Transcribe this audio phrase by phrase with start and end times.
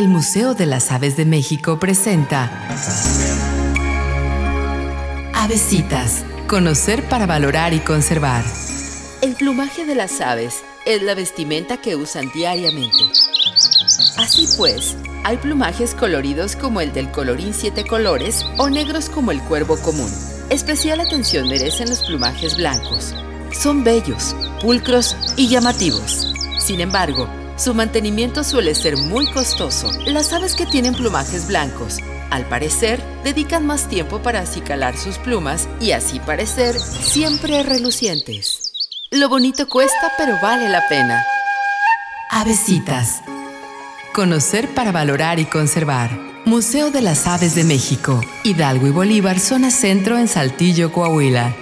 [0.00, 2.50] El Museo de las Aves de México presenta
[5.34, 6.24] Avesitas.
[6.46, 8.42] Conocer para valorar y conservar.
[9.20, 12.96] El plumaje de las aves es la vestimenta que usan diariamente.
[14.16, 19.42] Así pues, hay plumajes coloridos como el del colorín siete colores o negros como el
[19.42, 20.10] cuervo común.
[20.48, 23.14] Especial atención merecen los plumajes blancos.
[23.52, 26.32] Son bellos, pulcros y llamativos.
[26.58, 27.28] Sin embargo,
[27.60, 29.90] su mantenimiento suele ser muy costoso.
[30.06, 31.98] Las aves que tienen plumajes blancos,
[32.30, 38.72] al parecer, dedican más tiempo para acicalar sus plumas y así parecer siempre relucientes.
[39.10, 41.22] Lo bonito cuesta, pero vale la pena.
[42.30, 43.20] Avesitas.
[44.14, 46.10] Conocer para valorar y conservar.
[46.46, 51.54] Museo de las Aves de México, Hidalgo y Bolívar, zona centro en Saltillo, Coahuila.